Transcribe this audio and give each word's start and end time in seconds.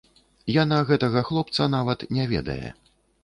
Яна 0.53 0.79
гэтага 0.91 1.23
хлопца 1.27 1.67
нават 1.75 1.99
не 2.19 2.25
ведае. 2.35 2.67